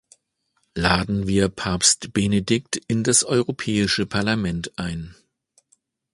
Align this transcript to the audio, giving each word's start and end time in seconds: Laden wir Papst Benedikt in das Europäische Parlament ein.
Laden 0.73 1.27
wir 1.27 1.47
Papst 1.47 2.11
Benedikt 2.11 2.75
in 2.87 3.03
das 3.03 3.23
Europäische 3.23 4.07
Parlament 4.07 4.71
ein. 4.79 5.13